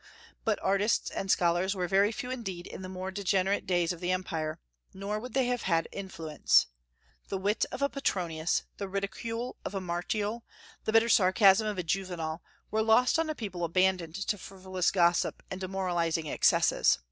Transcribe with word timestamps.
But 0.45 0.57
artists 0.63 1.11
and 1.11 1.29
scholars 1.29 1.75
were 1.75 1.87
very 1.87 2.11
few 2.11 2.31
indeed 2.31 2.65
in 2.65 2.81
the 2.81 2.89
more 2.89 3.11
degenerate 3.11 3.67
days 3.67 3.93
of 3.93 3.99
the 3.99 4.09
empire; 4.11 4.59
nor 4.95 5.19
would 5.19 5.35
they 5.35 5.45
have 5.45 5.61
had 5.61 5.87
influence. 5.91 6.65
The 7.27 7.37
wit 7.37 7.67
of 7.71 7.83
a 7.83 7.87
Petronius, 7.87 8.63
the 8.77 8.87
ridicule 8.89 9.57
of 9.63 9.75
a 9.75 9.79
Martial, 9.79 10.43
the 10.85 10.91
bitter 10.91 11.07
sarcasm 11.07 11.67
of 11.67 11.77
a 11.77 11.83
Juvenal 11.83 12.41
were 12.71 12.81
lost 12.81 13.19
on 13.19 13.29
a 13.29 13.35
people 13.35 13.63
abandoned 13.63 14.15
to 14.25 14.39
frivolous 14.39 14.89
gossip 14.89 15.43
and 15.51 15.61
demoralizing 15.61 16.25
excesses. 16.27 16.97